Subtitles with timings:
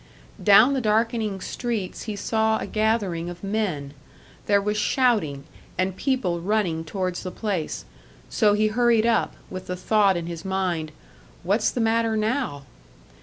[0.43, 3.93] Down the darkening streets he saw a gathering of men;
[4.47, 5.43] there was shouting,
[5.77, 7.85] and people running towards the place,
[8.27, 10.91] so he hurried up, with the thought in his mind,
[11.43, 12.63] "What's the matter now?"